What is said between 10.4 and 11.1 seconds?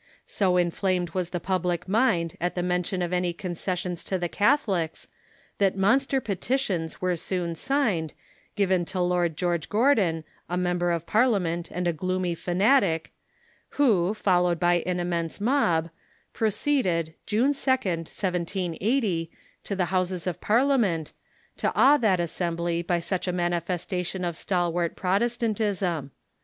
a member of